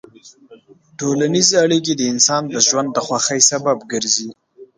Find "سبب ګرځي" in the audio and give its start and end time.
3.51-4.29